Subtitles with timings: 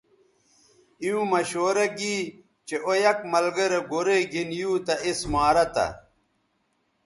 [1.01, 2.15] ایووں مشورہ گی
[2.67, 5.87] چہء او یک ملگرے گورئ گِھن یُو تہ اس مارہ تھہ